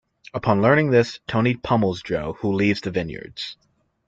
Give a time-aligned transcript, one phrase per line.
[0.33, 3.55] Upon learning this, Tony pummels Joe, who leaves the vineyards.